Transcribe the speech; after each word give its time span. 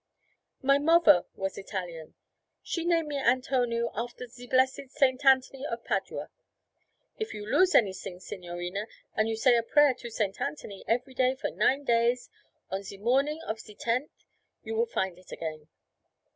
'My 0.63 0.79
movver 0.79 1.25
was 1.35 1.59
Italian. 1.59 2.15
She 2.63 2.85
name 2.85 3.07
me 3.09 3.19
Antonio 3.19 3.91
after 3.93 4.25
ze 4.25 4.47
blessed 4.47 4.89
Saint 4.89 5.23
Anthony 5.23 5.63
of 5.63 5.83
Padua. 5.83 6.31
If 7.19 7.35
you 7.35 7.45
lose 7.45 7.75
anysing, 7.75 8.19
signorina, 8.19 8.87
and 9.15 9.29
you 9.29 9.35
say 9.35 9.55
a 9.55 9.61
prayer 9.61 9.93
to 9.93 10.09
Saint 10.09 10.41
Anthony 10.41 10.83
every 10.87 11.13
day 11.13 11.35
for 11.35 11.51
nine 11.51 11.83
days, 11.83 12.31
on 12.71 12.81
ze 12.81 12.97
morning 12.97 13.43
of 13.43 13.59
ze 13.59 13.75
tenth 13.75 14.09
you 14.63 14.73
will 14.73 14.87
find 14.87 15.19
it 15.19 15.31
again.' 15.31 15.67